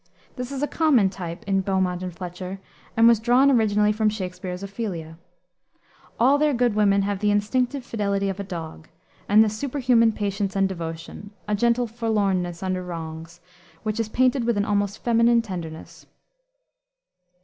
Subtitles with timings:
[0.35, 2.59] This is a common type in Beaumont and Fletcher,
[2.97, 5.19] and was drawn originally from Shakspere's Ophelia.
[6.19, 8.87] All their good women have the instinctive fidelity of a dog,
[9.29, 13.41] and a superhuman patience and devotion, a "gentle forlornness" under wrongs,
[13.83, 16.07] which is painted with an almost feminine tenderness.